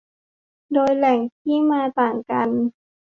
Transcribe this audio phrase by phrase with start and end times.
[0.73, 2.49] โดยแหล่งที่มาต่างกัน